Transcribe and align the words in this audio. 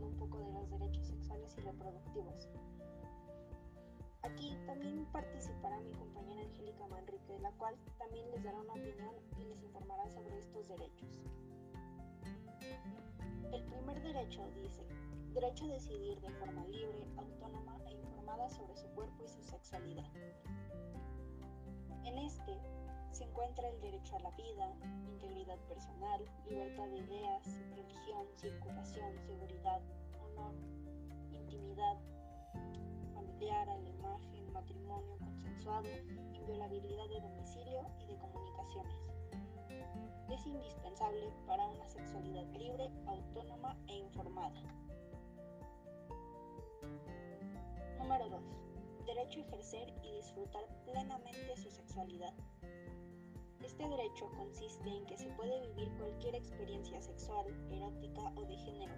un 0.00 0.16
poco 0.16 0.38
de 0.38 0.52
los 0.52 0.70
derechos 0.70 1.06
sexuales 1.06 1.56
y 1.58 1.60
reproductivos. 1.60 2.48
Aquí 4.22 4.56
también 4.66 5.04
participará 5.12 5.80
mi 5.80 5.92
compañera 5.92 6.42
Angélica 6.42 6.86
Manrique, 6.86 7.38
la 7.40 7.50
cual 7.52 7.74
también 7.98 8.30
les 8.30 8.42
dará 8.44 8.60
una 8.60 8.72
opinión 8.72 9.14
y 9.38 9.44
les 9.44 9.62
informará 9.62 10.08
sobre 10.10 10.38
estos 10.38 10.68
derechos. 10.68 11.20
El 13.52 13.64
primer 13.64 14.02
derecho 14.02 14.48
dice, 14.54 14.86
derecho 15.34 15.64
a 15.64 15.68
decidir 15.68 16.20
de 16.20 16.30
forma 16.30 16.64
libre, 16.66 17.04
autónoma 17.16 17.78
e 17.86 17.92
informada 17.92 18.48
sobre 18.48 18.76
su 18.76 18.86
cuerpo 18.94 19.24
y 19.24 19.28
su 19.28 19.42
sexualidad. 19.42 20.10
En 22.04 22.18
este 22.18 22.58
se 23.12 23.24
encuentra 23.24 23.68
el 23.68 23.80
derecho 23.80 24.16
a 24.16 24.20
la 24.20 24.30
vida, 24.30 24.74
integridad 25.06 25.58
personal, 25.68 26.24
libertad 26.48 26.88
de 26.88 26.98
ideas, 26.98 27.42
religión, 27.76 28.26
circulación, 28.36 29.18
seguridad, 29.26 29.80
honor, 30.18 30.54
intimidad 31.30 31.98
familiar, 33.12 33.68
a 33.68 33.76
la 33.76 33.90
imagen, 33.90 34.52
matrimonio 34.52 35.18
consensuado, 35.18 35.88
inviolabilidad 36.32 37.08
de 37.08 37.20
domicilio 37.20 37.86
y 38.00 38.06
de 38.06 38.18
comunicaciones. 38.18 38.96
Es 40.30 40.46
indispensable 40.46 41.30
para 41.46 41.66
una 41.66 41.88
sexualidad 41.90 42.46
libre, 42.56 42.90
autónoma 43.06 43.76
e 43.88 43.96
informada. 43.96 44.62
Número 47.98 48.28
2. 48.30 48.71
Derecho 49.14 49.40
a 49.40 49.42
ejercer 49.42 49.92
y 50.02 50.12
disfrutar 50.12 50.64
plenamente 50.86 51.54
su 51.58 51.70
sexualidad. 51.70 52.32
Este 53.62 53.86
derecho 53.86 54.30
consiste 54.38 54.88
en 54.88 55.04
que 55.04 55.18
se 55.18 55.28
puede 55.32 55.60
vivir 55.68 55.92
cualquier 55.98 56.34
experiencia 56.34 56.98
sexual, 57.02 57.44
erótica 57.70 58.32
o 58.36 58.46
de 58.46 58.56
género. 58.56 58.94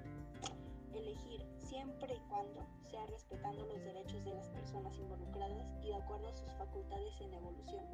Elegir 0.95 1.45
siempre 1.59 2.15
y 2.15 2.21
cuando 2.29 2.65
sea 2.89 3.05
respetando 3.07 3.67
los 3.67 3.83
derechos 3.83 4.25
de 4.25 4.35
las 4.35 4.49
personas 4.51 4.97
involucradas 4.97 5.67
y 5.83 5.89
de 5.89 5.97
acuerdo 5.97 6.29
a 6.29 6.37
sus 6.37 6.53
facultades 6.53 7.21
en 7.21 7.35
evolución, 7.35 7.85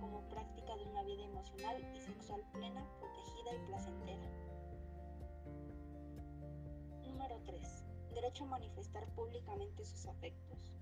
como 0.00 0.28
práctica 0.30 0.74
de 0.74 0.84
una 0.86 1.04
vida 1.04 1.22
emocional 1.22 1.76
y 1.94 2.00
sexual 2.00 2.42
plena, 2.54 2.84
protegida 2.98 3.54
y 3.54 3.66
placentera. 3.68 4.30
Número 7.06 7.40
3. 7.46 7.84
Derecho 8.14 8.44
a 8.46 8.48
manifestar 8.48 9.06
públicamente 9.14 9.84
sus 9.84 10.06
afectos. 10.06 10.72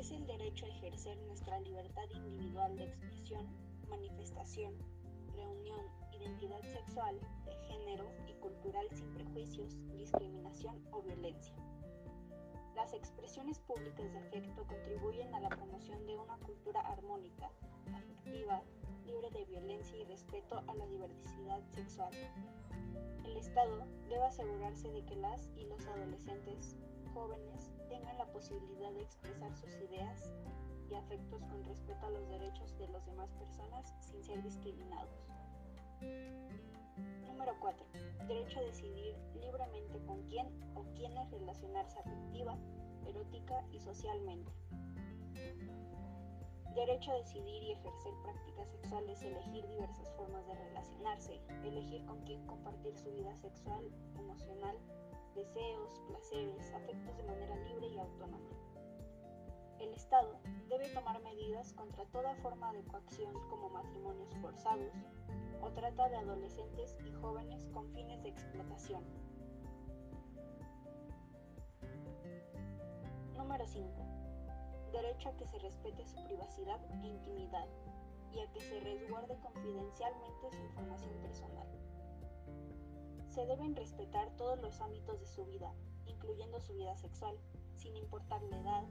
Es 0.00 0.12
el 0.12 0.26
derecho 0.26 0.64
a 0.64 0.70
ejercer 0.70 1.18
nuestra 1.26 1.60
libertad 1.60 2.04
individual 2.14 2.74
de 2.74 2.84
expresión 2.84 3.46
manifestación, 3.90 4.72
reunión, 5.34 5.84
identidad 6.18 6.62
sexual, 6.62 7.20
de 7.44 7.52
género 7.68 8.10
y 8.26 8.32
cultural 8.40 8.88
sin 8.94 9.12
prejuicios, 9.12 9.76
discriminación 9.98 10.82
o 10.92 11.02
violencia. 11.02 11.52
Las 12.74 12.94
expresiones 12.94 13.58
públicas 13.58 14.10
de 14.10 14.18
afecto 14.20 14.66
contribuyen 14.66 15.34
a 15.34 15.40
la 15.40 15.50
promoción 15.50 16.06
de 16.06 16.16
una 16.16 16.38
cultura 16.38 16.80
armónica, 16.80 17.50
afectiva, 17.94 18.62
libre 19.04 19.28
de 19.32 19.44
violencia 19.44 19.98
y 19.98 20.04
respeto 20.04 20.62
a 20.66 20.74
la 20.76 20.86
diversidad 20.86 21.62
sexual. 21.74 22.14
El 23.26 23.36
Estado 23.36 23.84
debe 24.08 24.24
asegurarse 24.24 24.90
de 24.90 25.04
que 25.04 25.16
las 25.16 25.50
y 25.58 25.66
los 25.66 25.84
adolescentes 25.84 26.74
jóvenes 27.12 27.70
tengan 27.90 28.16
la 28.16 28.26
posibilidad 28.32 28.90
de 28.92 29.02
expresar 29.02 29.54
sus 29.54 29.74
ideas, 29.74 30.30
y 30.90 30.94
afectos 30.94 31.42
con 31.44 31.64
respeto 31.64 32.06
a 32.06 32.10
los 32.10 32.28
derechos 32.28 32.76
de 32.78 32.88
las 32.88 33.06
demás 33.06 33.30
personas 33.32 33.94
sin 34.00 34.22
ser 34.22 34.42
discriminados. 34.42 35.28
Número 37.26 37.54
4. 37.60 37.86
Derecho 38.26 38.58
a 38.58 38.62
decidir 38.62 39.14
libremente 39.40 40.00
con 40.06 40.22
quién 40.24 40.48
o 40.74 40.82
quiénes 40.96 41.30
relacionarse 41.30 41.98
afectiva, 42.00 42.58
erótica 43.06 43.64
y 43.72 43.78
socialmente. 43.78 44.50
Derecho 46.74 47.12
a 47.12 47.16
decidir 47.16 47.62
y 47.62 47.72
ejercer 47.72 48.12
prácticas 48.22 48.68
sexuales, 48.70 49.22
elegir 49.22 49.66
diversas 49.68 50.10
formas 50.16 50.46
de 50.46 50.54
relacionarse, 50.54 51.40
elegir 51.64 52.04
con 52.06 52.20
quién 52.24 52.44
compartir 52.46 52.96
su 52.96 53.10
vida 53.12 53.34
sexual, 53.36 53.84
emocional, 54.18 54.76
deseos, 55.34 56.00
placeres, 56.08 56.72
afectos 56.74 57.16
de 57.16 57.22
manera 57.24 57.56
libre 57.56 57.88
y 57.88 57.98
autónoma. 57.98 58.50
El 59.78 59.94
Estado 59.94 60.38
debe 60.68 60.88
tomar 60.90 61.22
medidas 61.22 61.72
contra 61.72 62.04
toda 62.06 62.34
forma 62.36 62.72
de 62.72 62.82
coacción 62.84 63.32
como 63.48 63.70
matrimonios 63.70 64.34
forzados 64.36 64.92
o 65.62 65.70
trata 65.70 66.08
de 66.08 66.16
adolescentes 66.16 66.96
y 67.06 67.12
jóvenes 67.12 67.66
con 67.72 67.90
fines 67.92 68.22
de 68.22 68.28
explotación. 68.28 69.04
Número 73.36 73.66
5. 73.66 73.90
Derecho 74.92 75.28
a 75.30 75.36
que 75.36 75.46
se 75.46 75.58
respete 75.58 76.06
su 76.06 76.22
privacidad 76.24 76.80
e 77.02 77.06
intimidad 77.06 77.66
y 78.32 78.40
a 78.40 78.52
que 78.52 78.60
se 78.60 78.80
resguarde 78.80 79.36
confidencialmente 79.40 80.50
su 80.50 80.62
información 80.62 81.12
personal. 81.22 81.66
Se 83.30 83.46
deben 83.46 83.76
respetar 83.76 84.28
todos 84.36 84.60
los 84.60 84.80
ámbitos 84.80 85.20
de 85.20 85.26
su 85.26 85.44
vida, 85.46 85.72
incluyendo 86.06 86.60
su 86.60 86.74
vida 86.74 86.96
sexual, 86.96 87.36
sin 87.76 87.96
importar 87.96 88.42
la 88.42 88.58
edad, 88.58 88.84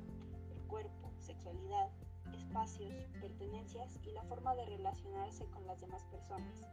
cuerpo, 0.68 1.12
sexualidad, 1.18 1.90
espacios, 2.34 2.94
pertenencias 3.20 4.00
y 4.04 4.12
la 4.12 4.24
forma 4.24 4.56
de 4.56 4.66
relacionarse 4.66 5.46
con 5.48 5.68
las 5.68 5.82
demás 5.82 6.06
personas. 6.06 6.68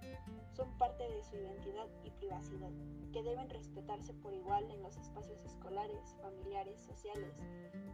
Son 0.53 0.71
parte 0.79 1.09
de 1.09 1.25
su 1.25 1.37
identidad 1.37 1.89
y 2.05 2.11
privacidad, 2.11 2.71
que 3.13 3.23
deben 3.23 3.51
respetarse 3.51 4.15
por 4.15 4.33
igual 4.33 4.71
en 4.71 4.83
los 4.83 4.97
espacios 4.97 5.45
escolares, 5.45 6.15
familiares, 6.23 6.81
sociales, 6.85 7.35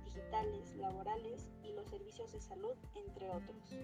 digitales, 0.05 0.75
laborales 0.77 1.49
y 1.63 1.73
los 1.73 1.89
servicios 1.89 2.31
de 2.33 2.41
salud, 2.43 2.77
entre 2.95 3.31
otros. 3.31 3.79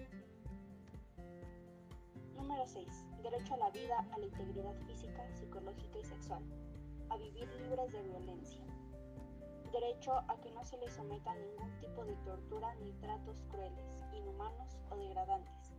Número 2.49 2.65
6. 2.65 3.05
Derecho 3.21 3.53
a 3.53 3.57
la 3.57 3.69
vida, 3.69 4.07
a 4.11 4.17
la 4.17 4.25
integridad 4.25 4.73
física, 4.87 5.23
psicológica 5.35 5.99
y 5.99 6.03
sexual. 6.03 6.43
A 7.09 7.17
vivir 7.17 7.47
libres 7.61 7.91
de 7.91 8.01
violencia 8.01 8.63
derecho 9.71 10.13
a 10.27 10.35
que 10.41 10.49
no 10.49 10.65
se 10.65 10.79
le 10.79 10.89
someta 10.89 11.31
a 11.31 11.35
ningún 11.35 11.79
tipo 11.79 12.03
de 12.03 12.15
tortura 12.25 12.73
ni 12.81 12.91
tratos 12.93 13.43
crueles, 13.51 14.03
inhumanos 14.11 14.79
o 14.89 14.97
degradantes. 14.97 15.75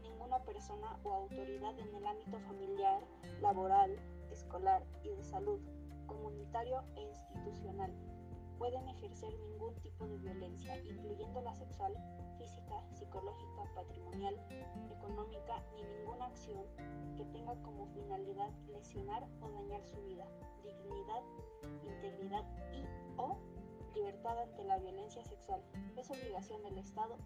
Ninguna 0.00 0.38
persona 0.38 0.98
o 1.04 1.12
autoridad 1.12 1.78
en 1.78 1.94
el 1.94 2.06
ámbito 2.06 2.40
familiar, 2.40 3.02
laboral, 3.42 3.94
escolar 4.30 4.82
y 5.02 5.10
de 5.10 5.22
salud, 5.22 5.60
comunitario 6.06 6.82
e 6.96 7.02
institucional 7.02 7.92
pueden 8.58 8.88
ejercer 8.88 9.32
ningún 9.38 9.74
tipo 9.82 10.06
de 10.06 10.16
violencia, 10.18 10.76
incluyendo 10.78 11.40
la 11.42 11.54
sexual, 11.54 11.92
física, 12.38 12.82
psicológica, 12.94 13.64
patrimonial, 13.74 14.34
económica, 14.90 15.15
ni 15.74 15.82
ninguna 15.82 16.26
acción 16.26 16.64
que 17.16 17.24
tenga 17.26 17.54
como 17.62 17.86
finalidad 17.88 18.50
lesionar 18.68 19.26
o 19.40 19.48
dañar 19.50 19.84
su 19.84 20.02
vida, 20.02 20.26
dignidad, 20.62 21.22
integridad 21.84 22.44
y 22.72 22.84
o 23.16 23.36
libertad 23.94 24.38
ante 24.38 24.64
la 24.64 24.78
violencia 24.78 25.24
sexual. 25.24 25.62
Es 25.96 26.10
obligación 26.10 26.62
del 26.62 26.78
Estado 26.78 27.16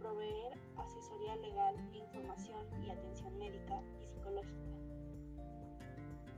proveer 0.00 0.58
asesoría 0.76 1.36
legal, 1.36 1.76
información 1.92 2.66
y 2.82 2.90
atención 2.90 3.38
médica 3.38 3.82
y 4.00 4.06
psicológica 4.06 4.70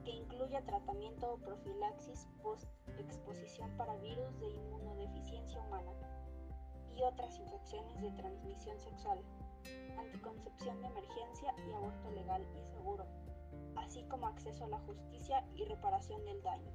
que 0.04 0.10
incluya 0.10 0.64
tratamiento 0.64 1.34
o 1.34 1.38
profilaxis 1.38 2.26
post-exposición 2.42 3.70
para 3.76 3.96
virus 3.98 4.38
de 4.40 4.50
inmunodeficiencia 4.50 5.60
humana 5.60 5.92
y 6.96 7.02
otras 7.04 7.38
infecciones 7.38 8.00
de 8.00 8.10
transmisión 8.12 8.78
sexual, 8.80 9.20
anticoncepción 9.98 10.80
de 10.80 10.88
emergencia 10.88 11.54
y 11.66 11.72
aborto 11.72 12.10
legal 12.10 12.46
y 12.58 12.66
seguro, 12.66 13.06
así 13.76 14.02
como 14.04 14.26
acceso 14.26 14.64
a 14.64 14.68
la 14.68 14.78
justicia 14.80 15.44
y 15.56 15.64
reparación 15.64 16.24
del 16.24 16.42
daño. 16.42 16.72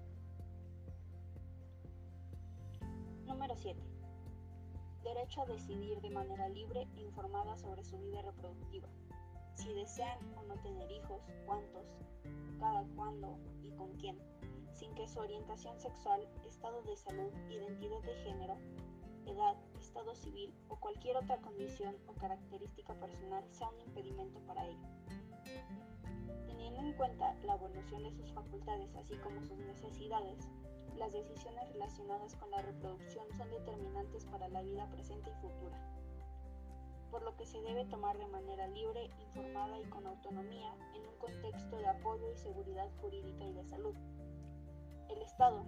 Número 3.26 3.56
7. 3.56 3.80
Derecho 5.04 5.42
a 5.42 5.46
decidir 5.46 6.02
de 6.02 6.10
manera 6.10 6.50
libre 6.50 6.88
e 6.96 7.02
informada 7.02 7.56
sobre 7.56 7.84
su 7.84 7.98
vida 7.98 8.22
reproductiva. 8.22 8.88
Si 9.56 9.74
desean 9.74 10.20
o 10.36 10.44
no 10.44 10.56
tener 10.62 10.92
hijos, 10.92 11.22
cuántos, 11.46 11.86
cada 12.60 12.84
cuándo 12.96 13.38
y 13.64 13.70
con 13.72 13.96
quién, 13.98 14.18
sin 14.74 14.94
que 14.96 15.08
su 15.08 15.20
orientación 15.20 15.80
sexual, 15.80 16.28
estado 16.48 16.82
de 16.84 16.96
salud, 16.96 17.32
identidad 17.50 18.02
de 18.02 18.16
género, 18.24 18.58
edad, 19.26 19.56
civil 20.16 20.54
o 20.70 20.76
cualquier 20.78 21.18
otra 21.18 21.38
condición 21.38 21.96
o 22.08 22.14
característica 22.14 22.94
personal 22.96 23.44
sea 23.52 23.70
un 23.70 23.82
impedimento 23.82 24.40
para 24.42 24.66
ello. 24.66 24.88
Teniendo 26.46 26.82
en 26.82 26.94
cuenta 26.94 27.34
la 27.46 27.56
evolución 27.56 28.04
de 28.04 28.12
sus 28.12 28.32
facultades 28.32 28.96
así 28.96 29.16
como 29.18 29.42
sus 29.44 29.58
necesidades, 29.60 30.50
las 30.98 31.14
decisiones 31.14 31.68
relacionadas 31.74 32.36
con 32.36 32.50
la 32.52 32.62
reproducción 32.62 33.26
son 33.38 33.50
determinantes 33.52 34.26
para 34.26 34.48
la 34.50 34.62
vida 34.62 34.90
presente 34.90 35.30
y 35.30 35.42
futura, 35.42 35.78
por 37.12 37.22
lo 37.24 37.36
que 37.36 37.46
se 37.46 37.62
debe 37.62 37.86
tomar 37.86 38.18
de 38.18 38.28
manera 38.28 38.68
libre, 38.68 39.10
informada 39.20 39.80
y 39.80 39.86
con 39.86 40.08
autonomía 40.08 40.74
en 40.96 41.08
un 41.08 41.16
contexto 41.18 41.78
de 41.78 41.88
apoyo 41.88 42.32
y 42.32 42.38
seguridad 42.38 42.90
jurídica 43.02 43.46
y 43.46 43.54
de 43.54 43.64
salud. 43.66 43.96
El 45.10 45.22
Estado 45.22 45.66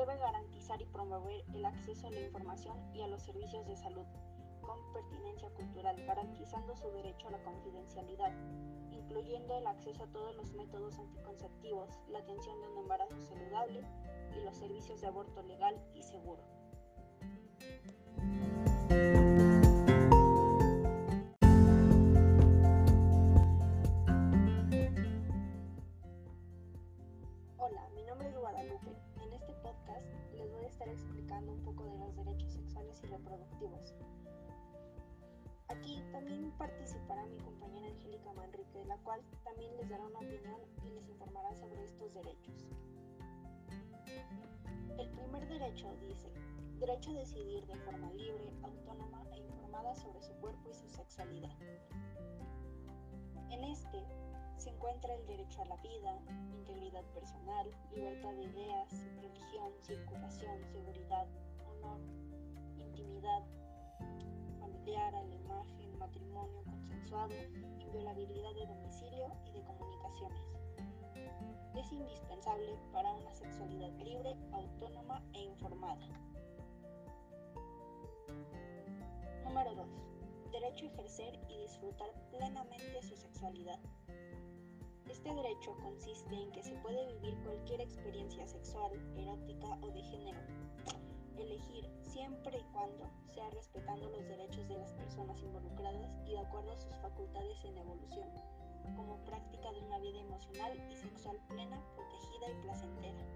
debe 0.00 0.16
garantizar 0.16 0.80
y 0.80 0.86
promover 0.86 1.44
el 1.52 1.62
acceso 1.66 2.06
a 2.06 2.10
la 2.10 2.20
información 2.20 2.74
y 2.94 3.02
a 3.02 3.06
los 3.06 3.22
servicios 3.22 3.66
de 3.66 3.76
salud 3.76 4.06
con 4.62 4.78
pertinencia 4.94 5.50
cultural, 5.50 5.94
garantizando 6.06 6.74
su 6.74 6.90
derecho 6.90 7.28
a 7.28 7.32
la 7.32 7.42
confidencialidad, 7.42 8.32
incluyendo 8.92 9.58
el 9.58 9.66
acceso 9.66 10.04
a 10.04 10.06
todos 10.06 10.34
los 10.36 10.52
métodos 10.54 10.98
anticonceptivos, 10.98 11.90
la 12.08 12.20
atención 12.20 12.58
de 12.62 12.68
un 12.68 12.78
embarazo 12.78 13.20
saludable 13.20 13.82
y 14.34 14.40
los 14.42 14.56
servicios 14.56 15.02
de 15.02 15.08
aborto 15.08 15.42
legal 15.42 15.78
y 15.94 16.02
seguro. 16.02 16.59
Explicando 31.40 31.52
un 31.52 31.62
poco 31.62 31.84
de 31.84 31.98
los 31.98 32.16
derechos 32.16 32.52
sexuales 32.52 33.00
y 33.02 33.06
reproductivos. 33.06 33.94
Aquí 35.68 36.02
también 36.12 36.50
participará 36.58 37.24
mi 37.26 37.38
compañera 37.38 37.86
Angélica 37.86 38.32
Manrique, 38.32 38.84
la 38.86 38.96
cual 38.98 39.20
también 39.44 39.76
les 39.76 39.88
dará 39.88 40.04
una 40.04 40.18
opinión 40.18 40.60
y 40.84 40.90
les 40.90 41.08
informará 41.08 41.54
sobre 41.54 41.84
estos 41.84 42.14
derechos. 42.14 42.66
El 44.98 45.10
primer 45.10 45.48
derecho 45.48 45.96
dice, 46.06 46.28
derecho 46.78 47.10
a 47.10 47.14
decidir 47.14 47.66
de 47.66 47.76
forma 47.76 48.10
libre, 48.12 48.52
autónoma 48.62 49.24
e 49.32 49.38
informada 49.38 49.94
sobre 49.94 50.20
su 50.22 50.32
cuerpo 50.34 50.70
y 50.70 50.74
su 50.74 50.88
sexualidad. 50.88 51.56
En 53.50 53.64
este 53.64 54.04
se 54.60 54.68
encuentra 54.68 55.14
el 55.14 55.26
derecho 55.26 55.62
a 55.62 55.64
la 55.64 55.76
vida, 55.76 56.18
integridad 56.52 57.02
personal, 57.14 57.66
libertad 57.94 58.30
de 58.34 58.42
ideas, 58.42 58.92
religión, 59.22 59.72
circulación, 59.80 60.62
seguridad, 60.70 61.26
honor, 61.66 61.98
intimidad 62.76 63.42
familiar, 64.58 65.14
a 65.14 65.22
la 65.22 65.34
imagen, 65.34 65.98
matrimonio 65.98 66.62
consensuado, 66.64 67.34
inviolabilidad 67.78 68.54
de 68.54 68.66
domicilio 68.66 69.32
y 69.46 69.52
de 69.52 69.64
comunicaciones. 69.64 70.42
Es 71.74 71.90
indispensable 71.92 72.76
para 72.92 73.14
una 73.14 73.34
sexualidad 73.34 73.92
libre, 74.04 74.36
autónoma 74.52 75.22
e 75.32 75.40
informada. 75.40 76.06
Número 79.42 79.74
2. 79.74 79.86
Derecho 80.52 80.84
a 80.84 80.88
ejercer 80.88 81.40
y 81.48 81.62
disfrutar 81.62 82.10
plenamente 82.30 83.02
su 83.02 83.16
sexualidad. 83.16 83.80
Este 85.10 85.34
derecho 85.34 85.76
consiste 85.82 86.34
en 86.34 86.52
que 86.52 86.62
se 86.62 86.72
puede 86.76 87.04
vivir 87.14 87.36
cualquier 87.42 87.80
experiencia 87.80 88.46
sexual, 88.46 88.92
erótica 89.16 89.76
o 89.82 89.90
de 89.90 90.02
género. 90.04 90.40
Elegir 91.36 91.90
siempre 92.00 92.56
y 92.56 92.72
cuando 92.72 93.10
sea 93.34 93.50
respetando 93.50 94.08
los 94.08 94.24
derechos 94.28 94.68
de 94.68 94.78
las 94.78 94.92
personas 94.92 95.42
involucradas 95.42 96.16
y 96.28 96.30
de 96.30 96.38
acuerdo 96.38 96.70
a 96.70 96.78
sus 96.78 96.94
facultades 96.98 97.64
en 97.64 97.78
evolución, 97.78 98.28
como 98.94 99.18
práctica 99.24 99.72
de 99.72 99.80
una 99.80 99.98
vida 99.98 100.20
emocional 100.20 100.80
y 100.88 100.96
sexual 100.96 101.36
plena, 101.48 101.82
protegida 101.96 102.48
y 102.48 102.62
placentera. 102.62 103.26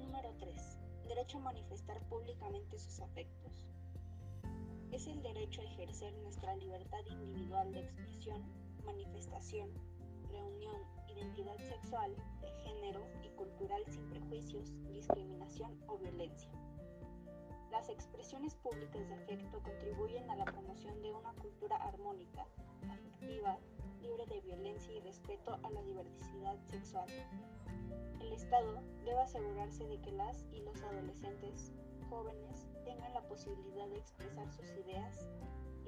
Número 0.00 0.34
3. 0.38 0.78
Derecho 1.08 1.38
a 1.38 1.40
manifestar 1.40 1.98
públicamente 2.08 2.78
sus 2.78 3.00
afectos. 3.00 3.64
Es 4.92 5.06
el 5.06 5.22
derecho 5.22 5.62
a 5.62 5.64
ejercer 5.64 6.12
nuestra 6.18 6.54
libertad 6.56 7.00
individual 7.10 7.72
de 7.72 7.80
expresión, 7.80 8.67
manifestación, 8.88 9.68
reunión, 10.30 10.80
identidad 11.08 11.58
sexual, 11.58 12.14
de 12.40 12.50
género 12.64 13.06
y 13.22 13.28
cultural 13.36 13.82
sin 13.86 14.08
prejuicios, 14.08 14.72
discriminación 14.92 15.78
o 15.88 15.98
violencia. 15.98 16.50
Las 17.70 17.90
expresiones 17.90 18.54
públicas 18.54 19.06
de 19.06 19.14
afecto 19.14 19.62
contribuyen 19.62 20.30
a 20.30 20.36
la 20.36 20.46
promoción 20.46 21.02
de 21.02 21.12
una 21.12 21.32
cultura 21.34 21.76
armónica, 21.76 22.46
afectiva, 22.90 23.58
libre 24.00 24.24
de 24.26 24.40
violencia 24.40 24.94
y 24.94 25.00
respeto 25.00 25.58
a 25.62 25.70
la 25.70 25.82
diversidad 25.82 26.58
sexual. 26.70 27.08
El 28.20 28.32
Estado 28.32 28.82
debe 29.04 29.20
asegurarse 29.20 29.86
de 29.86 30.00
que 30.00 30.12
las 30.12 30.46
y 30.50 30.60
los 30.62 30.82
adolescentes 30.82 31.72
jóvenes 32.08 32.66
tengan 32.86 33.12
la 33.12 33.22
posibilidad 33.28 33.86
de 33.88 33.98
expresar 33.98 34.50
sus 34.50 34.70
ideas 34.70 35.26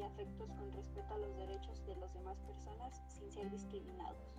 afectos 0.05 0.51
con 0.53 0.73
respeto 0.73 1.15
a 1.15 1.19
los 1.19 1.37
derechos 1.37 1.85
de 1.87 1.97
las 1.97 2.13
demás 2.15 2.39
personas 2.41 3.03
sin 3.09 3.31
ser 3.31 3.51
discriminados. 3.51 4.35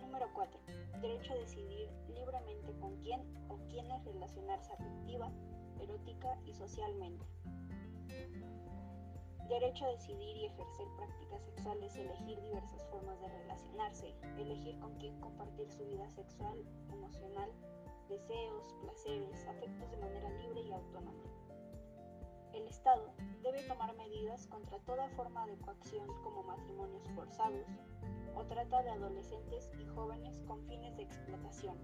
Número 0.00 0.28
4. 0.34 0.60
Derecho 1.00 1.32
a 1.32 1.36
decidir 1.36 1.90
libremente 2.08 2.72
con 2.80 2.96
quién 3.02 3.20
o 3.48 3.58
quiénes 3.68 4.04
relacionarse 4.04 4.72
afectiva, 4.72 5.30
erótica 5.80 6.38
y 6.46 6.54
socialmente. 6.54 7.24
Derecho 9.48 9.84
a 9.84 9.90
decidir 9.90 10.36
y 10.36 10.46
ejercer 10.46 10.86
prácticas 10.96 11.42
sexuales, 11.44 11.94
elegir 11.96 12.40
diversas 12.42 12.84
formas 12.90 13.20
de 13.20 13.28
relacionarse, 13.28 14.14
elegir 14.38 14.78
con 14.80 14.92
quién 14.98 15.18
compartir 15.20 15.70
su 15.70 15.84
vida 15.86 16.08
sexual, 16.10 16.58
emocional, 16.92 17.50
deseos, 18.08 18.74
placeres, 18.82 19.46
afectos 19.46 19.90
de 19.90 19.96
manera 19.98 20.30
libre 20.30 20.62
y 20.62 20.72
autónoma. 20.72 21.22
El 22.56 22.68
Estado 22.68 23.12
debe 23.42 23.62
tomar 23.64 23.94
medidas 23.96 24.46
contra 24.46 24.78
toda 24.78 25.10
forma 25.10 25.46
de 25.46 25.58
coacción 25.58 26.06
como 26.22 26.42
matrimonios 26.42 27.06
forzados 27.10 27.66
o 28.34 28.44
trata 28.46 28.82
de 28.82 28.90
adolescentes 28.92 29.70
y 29.78 29.84
jóvenes 29.84 30.40
con 30.46 30.64
fines 30.64 30.96
de 30.96 31.02
explotación. 31.02 31.76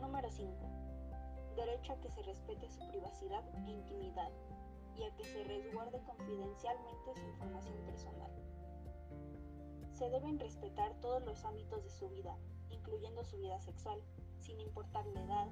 Número 0.00 0.30
5. 0.30 0.52
Derecho 1.56 1.94
a 1.94 2.00
que 2.00 2.10
se 2.10 2.22
respete 2.22 2.70
su 2.70 2.78
privacidad 2.86 3.42
e 3.66 3.70
intimidad 3.72 4.30
y 4.96 5.02
a 5.02 5.12
que 5.16 5.24
se 5.24 5.42
resguarde 5.42 6.00
confidencialmente 6.04 7.14
su 7.16 7.26
información 7.26 7.76
personal. 7.86 8.30
Se 9.90 10.08
deben 10.10 10.38
respetar 10.38 10.94
todos 11.00 11.24
los 11.24 11.44
ámbitos 11.44 11.82
de 11.82 11.90
su 11.90 12.08
vida, 12.08 12.36
incluyendo 12.70 13.24
su 13.24 13.36
vida 13.38 13.58
sexual, 13.58 14.00
sin 14.38 14.60
importar 14.60 15.04
la 15.06 15.24
edad, 15.24 15.48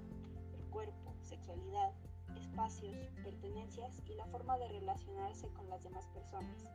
cuerpo, 0.74 1.14
sexualidad, 1.22 1.92
espacios, 2.36 2.96
pertenencias 3.22 4.02
y 4.06 4.14
la 4.14 4.26
forma 4.26 4.58
de 4.58 4.66
relacionarse 4.66 5.48
con 5.50 5.70
las 5.70 5.84
demás 5.84 6.04
personas. 6.08 6.74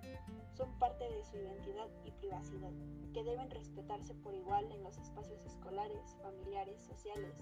Son 0.54 0.72
parte 0.80 1.04
de 1.04 1.26
su 1.26 1.36
identidad 1.36 1.90
y 2.06 2.12
privacidad, 2.12 2.72
que 3.14 3.24
deben 3.26 3.52
respetarse 3.52 4.14
por 4.16 4.34
igual 4.34 4.72
en 4.72 4.84
los 4.84 4.98
espacios 4.98 5.44
escolares, 5.46 6.16
familiares, 6.24 6.82
sociales, 6.82 7.36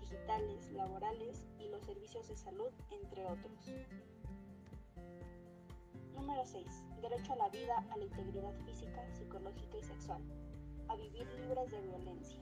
digitales, 0.00 0.72
laborales 0.72 1.44
y 1.58 1.68
los 1.68 1.84
servicios 1.84 2.26
de 2.28 2.36
salud, 2.36 2.72
entre 2.90 3.26
otros. 3.26 3.70
Número 6.14 6.46
6. 6.46 6.66
Derecho 7.02 7.34
a 7.34 7.36
la 7.36 7.48
vida, 7.50 7.76
a 7.90 7.96
la 7.98 8.04
integridad 8.04 8.54
física, 8.64 9.06
psicológica 9.12 9.76
y 9.76 9.82
sexual. 9.82 10.22
A 10.88 10.96
vivir 10.96 11.26
libres 11.38 11.70
de 11.70 11.80
violencia 11.82 12.40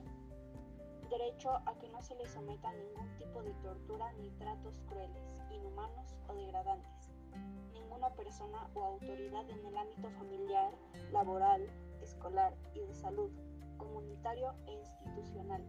derecho 1.09 1.49
a 1.65 1.73
que 1.79 1.89
no 1.89 2.01
se 2.01 2.15
le 2.15 2.27
someta 2.27 2.71
ningún 2.73 3.17
tipo 3.17 3.41
de 3.41 3.53
tortura 3.55 4.11
ni 4.13 4.29
tratos 4.31 4.79
crueles, 4.87 5.41
inhumanos 5.51 6.15
o 6.27 6.33
degradantes. 6.33 7.09
Ninguna 7.73 8.09
persona 8.15 8.69
o 8.75 8.83
autoridad 8.83 9.49
en 9.49 9.65
el 9.65 9.77
ámbito 9.77 10.09
familiar, 10.11 10.73
laboral, 11.11 11.67
escolar 12.01 12.53
y 12.73 12.81
de 12.81 12.93
salud, 12.93 13.31
comunitario 13.77 14.53
e 14.67 14.73
institucional 14.73 15.63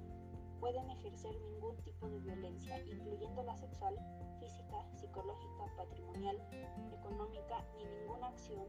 pueden 0.61 0.91
ejercer 0.91 1.35
ningún 1.41 1.77
tipo 1.79 2.09
de 2.09 2.19
violencia, 2.21 2.79
incluyendo 2.81 3.43
la 3.43 3.57
sexual, 3.57 3.97
física, 4.39 4.87
psicológica, 4.95 5.65
patrimonial, 5.77 6.37
económica 6.93 7.20
ni 7.77 7.85
ninguna 7.85 8.29
acción 8.29 8.67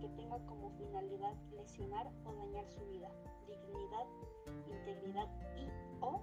que 0.00 0.08
tenga 0.10 0.38
como 0.46 0.70
finalidad 0.70 1.34
lesionar 1.52 2.10
o 2.24 2.32
dañar 2.34 2.68
su 2.68 2.84
vida, 2.86 3.10
dignidad, 3.46 4.06
integridad 4.68 5.28
y 5.56 5.68
o 6.00 6.20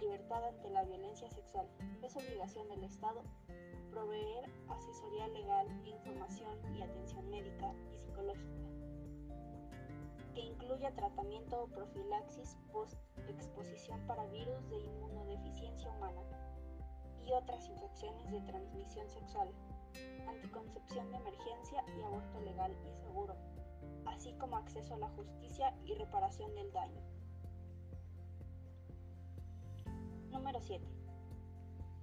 libertad 0.00 0.44
ante 0.44 0.70
la 0.70 0.84
violencia 0.84 1.30
sexual. 1.30 1.66
Es 2.02 2.16
obligación 2.16 2.68
del 2.68 2.84
Estado 2.84 3.22
proveer 3.90 4.50
asesoría 4.68 5.28
legal, 5.28 5.68
información 5.84 6.58
y 6.74 6.82
atención 6.82 7.30
médica 7.30 7.72
y 7.92 7.96
psicológica 7.98 8.54
que 10.34 10.40
incluya 10.40 10.92
tratamiento 10.94 11.62
o 11.62 11.66
profilaxis 11.68 12.58
post-exposición 12.72 14.00
para 14.08 14.26
virus 14.26 14.68
de 14.68 14.78
inmunodeficiencia 14.78 15.88
humana 15.90 16.22
y 17.24 17.32
otras 17.32 17.68
infecciones 17.68 18.28
de 18.30 18.40
transmisión 18.40 19.08
sexual, 19.08 19.48
anticoncepción 20.28 21.10
de 21.10 21.16
emergencia 21.16 21.84
y 21.98 22.02
aborto 22.02 22.40
legal 22.40 22.72
y 22.72 22.94
seguro, 22.94 23.36
así 24.06 24.32
como 24.34 24.56
acceso 24.56 24.94
a 24.94 24.98
la 24.98 25.08
justicia 25.10 25.74
y 25.84 25.94
reparación 25.94 26.54
del 26.54 26.72
daño. 26.72 27.00
Número 30.30 30.60
7. 30.60 30.84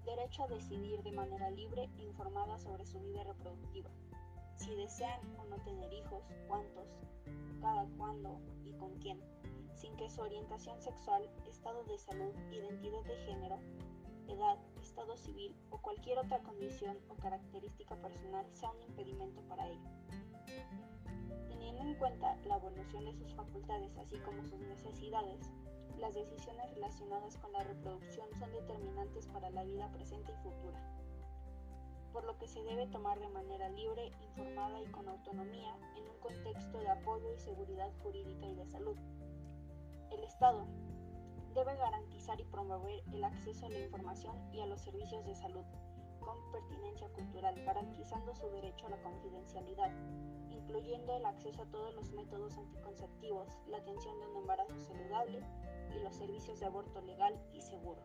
Derecho 0.05 0.43
a 0.43 0.48
decidir 0.48 1.03
de 1.03 1.12
manera 1.12 1.50
libre 1.51 1.89
e 1.98 2.03
informada 2.03 2.57
sobre 2.57 2.86
su 2.86 3.00
vida 3.00 3.24
reproductiva 3.24 3.89
si 4.62 4.75
desean 4.75 5.19
o 5.38 5.45
no 5.45 5.57
tener 5.63 5.91
hijos, 5.91 6.24
cuántos, 6.48 6.88
cada 7.62 7.86
cuándo 7.98 8.39
y 8.63 8.71
con 8.74 8.95
quién, 9.00 9.19
sin 9.75 9.95
que 9.98 10.10
su 10.10 10.21
orientación 10.21 10.79
sexual, 10.81 11.27
estado 11.50 11.83
de 11.86 11.98
salud, 11.98 12.33
identidad 12.51 13.03
de 13.03 13.17
género, 13.25 13.60
edad, 14.31 14.57
estado 14.81 15.15
civil 15.17 15.55
o 15.69 15.77
cualquier 15.79 16.19
otra 16.19 16.39
condición 16.39 16.97
o 17.09 17.15
característica 17.15 17.95
personal 17.95 18.45
sea 18.53 18.71
un 18.71 18.81
impedimento 18.83 19.41
para 19.43 19.67
ello. 19.67 19.89
Teniendo 21.47 21.83
en 21.83 21.95
cuenta 21.95 22.35
la 22.45 22.57
evolución 22.57 23.05
de 23.05 23.13
sus 23.13 23.33
facultades 23.33 23.97
así 23.97 24.17
como 24.19 24.43
sus 24.45 24.59
necesidades, 24.59 25.51
las 26.00 26.15
decisiones 26.15 26.69
relacionadas 26.73 27.38
con 27.38 27.51
la 27.51 27.63
reproducción 27.63 28.27
son 28.39 28.51
determinantes 28.51 29.27
para 29.27 29.50
la 29.51 29.63
vida 29.63 29.91
presente 29.91 30.31
y 30.31 30.43
futura, 30.43 30.79
por 32.11 32.23
lo 32.25 32.38
que 32.38 32.47
se 32.47 32.63
debe 32.63 32.88
tomar 32.88 33.19
de 33.19 33.29
manera 33.29 33.69
libre, 33.69 34.11
informada 34.21 34.81
y 34.81 34.88
con 34.88 35.07
autonomía 35.07 35.77
en 35.95 36.09
un 36.09 36.17
contexto 36.19 36.79
de 36.79 36.89
apoyo 36.89 37.33
y 37.33 37.39
seguridad 37.39 37.91
jurídica 38.01 38.47
y 38.47 38.55
de 38.55 38.65
salud. 38.65 38.97
El 40.11 40.23
Estado 40.23 40.65
debe 41.53 41.75
garantizar 41.75 42.39
y 42.39 42.46
promover 42.46 43.03
el 43.13 43.24
acceso 43.24 43.65
a 43.65 43.70
la 43.70 43.79
información 43.79 44.36
y 44.53 44.62
a 44.62 44.65
los 44.65 44.81
servicios 44.81 45.25
de 45.25 45.36
salud 45.36 45.65
con 46.20 46.38
pertinencia 46.51 47.10
cultural, 47.10 47.55
garantizando 47.65 48.34
su 48.36 48.48
derecho 48.50 48.88
a 48.88 48.91
la 48.91 49.01
confidencialidad, 49.01 49.91
incluyendo 50.51 51.15
el 51.15 51.25
acceso 51.25 51.63
a 51.63 51.65
todos 51.65 51.93
los 51.96 52.12
métodos 52.12 52.58
anticonceptivos, 52.58 53.50
la 53.67 53.77
atención 53.77 54.20
de 54.20 54.27
un 54.27 54.38
embarazo 54.38 54.79
saludable 54.81 55.41
y 55.96 56.03
los 56.03 56.15
servicios 56.15 56.60
de 56.60 56.67
aborto 56.67 57.01
legal 57.01 57.36
y 57.53 57.62
seguro. 57.62 58.01